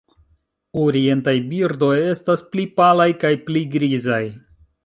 Orientaj 0.83 1.35
birdoj 1.51 1.93
estas 2.15 2.45
pli 2.55 2.67
palaj 2.81 3.09
kaj 3.25 3.35
pli 3.51 3.65
grizaj. 3.77 4.23